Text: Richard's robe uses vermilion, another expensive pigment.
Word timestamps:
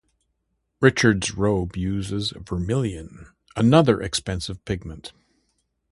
Richard's 0.79 1.33
robe 1.35 1.75
uses 1.77 2.33
vermilion, 2.47 3.27
another 3.55 4.01
expensive 4.01 4.65
pigment. 4.65 5.13